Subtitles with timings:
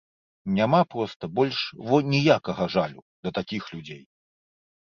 [0.59, 4.03] Няма проста больш во ніякага жалю да такіх людзей.